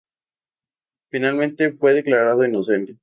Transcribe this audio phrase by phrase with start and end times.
[1.11, 2.97] Finalmente fue declarado inocente.